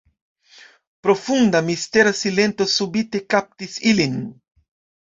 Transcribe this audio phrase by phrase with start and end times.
[1.07, 4.19] Profunda, mistera silento subite kaptis ilin.